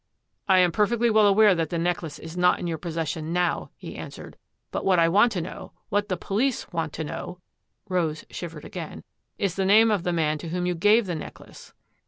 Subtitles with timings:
[0.49, 3.95] "I am perfectly well aware that the necklace is not in your possession now," he
[3.95, 4.35] answered,"
[4.71, 7.39] but what I want to know— what the police want to know
[7.87, 9.03] "—Rose shivered again
[9.37, 11.71] —"is the name of the man to whom you gave the necklace."